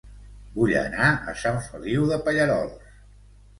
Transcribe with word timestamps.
Vull 0.55 0.73
anar 0.79 1.09
a 1.11 1.35
Sant 1.45 1.61
Feliu 1.67 2.09
de 2.15 2.19
Pallerols 2.25 2.93